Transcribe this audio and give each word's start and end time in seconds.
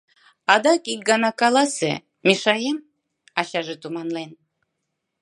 Адак 0.53 0.83
ик 0.93 1.01
гана 1.09 1.29
каласе: 1.41 1.93
мешаем?— 2.27 2.77
ачаже 3.39 3.75
туманлен. 3.81 4.31